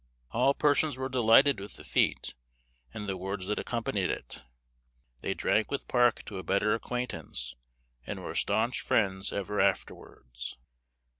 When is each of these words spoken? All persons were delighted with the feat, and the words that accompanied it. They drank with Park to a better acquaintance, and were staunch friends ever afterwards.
All 0.31 0.55
persons 0.55 0.97
were 0.97 1.09
delighted 1.09 1.59
with 1.59 1.75
the 1.75 1.83
feat, 1.83 2.33
and 2.91 3.07
the 3.07 3.15
words 3.15 3.45
that 3.45 3.59
accompanied 3.59 4.09
it. 4.09 4.43
They 5.19 5.35
drank 5.35 5.69
with 5.69 5.87
Park 5.87 6.25
to 6.25 6.39
a 6.39 6.43
better 6.43 6.73
acquaintance, 6.73 7.53
and 8.07 8.23
were 8.23 8.33
staunch 8.33 8.81
friends 8.81 9.31
ever 9.31 9.61
afterwards. 9.61 10.57